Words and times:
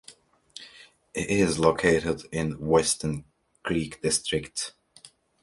It 1.13 1.29
is 1.29 1.59
located 1.59 2.23
in 2.31 2.49
the 2.49 2.57
Weston 2.57 3.23
Creek 3.63 4.01
district. 4.01 4.73